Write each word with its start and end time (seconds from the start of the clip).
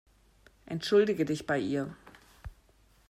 Entschuldige 0.65 1.25
dich 1.25 1.45
bei 1.45 1.59
ihr. 1.59 1.95